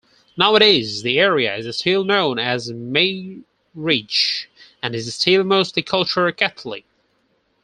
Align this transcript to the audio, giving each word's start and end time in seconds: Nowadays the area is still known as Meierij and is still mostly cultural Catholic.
Nowadays 0.35 1.03
the 1.03 1.19
area 1.19 1.55
is 1.57 1.77
still 1.77 2.03
known 2.03 2.39
as 2.39 2.71
Meierij 2.71 3.43
and 4.81 4.95
is 4.95 5.13
still 5.13 5.43
mostly 5.43 5.83
cultural 5.83 6.31
Catholic. 6.31 6.85